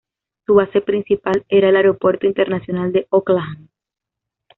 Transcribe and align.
Su 0.47 0.55
base 0.55 0.81
principal 0.81 1.45
era 1.47 1.69
el 1.69 1.75
Aeropuerto 1.75 2.25
Internacional 2.25 2.91
de 2.91 3.05
Oakland. 3.11 3.69